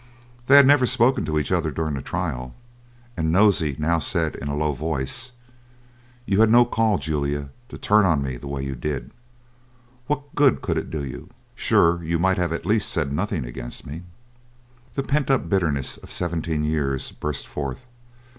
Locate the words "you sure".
11.05-12.03